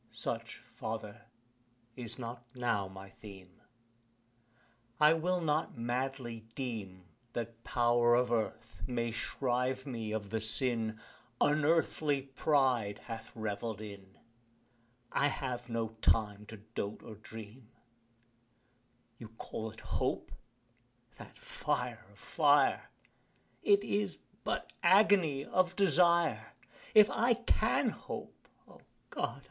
[0.09, 1.25] Such, father,
[1.95, 3.61] is not (now) my theme
[4.99, 10.99] I will not madly deem that power Of Earth may shrive me of the sin
[11.39, 14.17] Unearthly pride hath revell'd in
[15.11, 17.67] I have no time to dote or dream:
[19.19, 20.31] You call it hope
[21.19, 22.89] that fire of fire!
[23.61, 26.53] It is but agony of desire:
[26.95, 28.81] If I can hope O
[29.11, 29.37] God!